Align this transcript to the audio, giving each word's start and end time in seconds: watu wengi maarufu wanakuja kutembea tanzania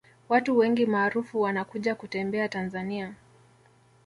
watu 0.29 0.57
wengi 0.57 0.85
maarufu 0.85 1.41
wanakuja 1.41 1.95
kutembea 1.95 2.49
tanzania 2.49 3.13